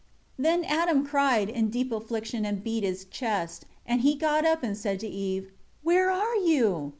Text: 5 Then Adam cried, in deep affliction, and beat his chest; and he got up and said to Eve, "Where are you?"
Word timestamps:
5 0.37 0.43
Then 0.45 0.63
Adam 0.63 1.05
cried, 1.05 1.47
in 1.47 1.69
deep 1.69 1.91
affliction, 1.91 2.43
and 2.43 2.63
beat 2.63 2.83
his 2.83 3.05
chest; 3.05 3.67
and 3.85 4.01
he 4.01 4.15
got 4.15 4.45
up 4.45 4.63
and 4.63 4.75
said 4.75 4.99
to 5.01 5.07
Eve, 5.07 5.51
"Where 5.83 6.09
are 6.09 6.35
you?" 6.37 6.89